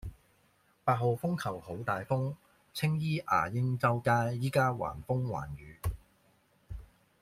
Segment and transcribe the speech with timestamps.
[0.83, 2.33] 八號風球好大風，
[2.73, 5.77] 青衣牙鷹洲街依家橫風橫雨